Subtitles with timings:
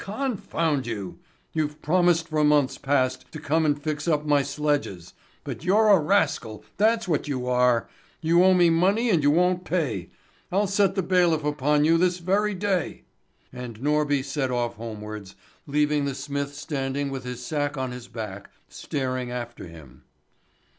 [0.03, 1.19] "Confound you!
[1.53, 5.99] You've promised for months past to come and fix up my sledges; but you're a
[5.99, 7.87] rascal, that's what you are!
[8.19, 10.09] You owe me money and you won't pay.
[10.51, 13.03] I'll set the bailiff upon you this very day!"
[13.53, 15.35] And Norby set off homewards,
[15.67, 20.01] leaving the smith standing with his sack on his back, staring after him.